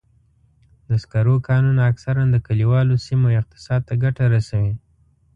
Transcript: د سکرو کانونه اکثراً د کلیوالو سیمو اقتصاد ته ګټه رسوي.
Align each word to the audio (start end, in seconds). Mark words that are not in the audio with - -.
د 0.89 0.91
سکرو 1.03 1.35
کانونه 1.49 1.81
اکثراً 1.91 2.23
د 2.31 2.37
کلیوالو 2.47 2.95
سیمو 3.05 3.27
اقتصاد 3.39 3.81
ته 3.87 3.93
ګټه 4.03 4.25
رسوي. 4.35 4.73